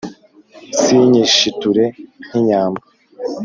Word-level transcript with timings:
sinyishiture 0.81 1.83
nk'inyambo 2.27 2.81